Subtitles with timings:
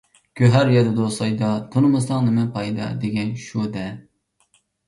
[0.39, 3.89] «گۆھەر ياتىدۇ سايدا، تونۇمىساڭ نېمە پايدا» دېگەن شۇ-دە.